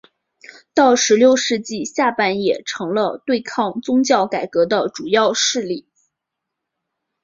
[0.73, 5.87] 到十六世纪下半叶成了对抗宗教改革的主要势力。